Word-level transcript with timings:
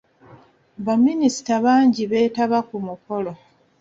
Baminisita 0.85 1.53
bangi 1.65 2.03
beetaba 2.11 2.59
ku 2.67 2.77
mukolo. 2.87 3.31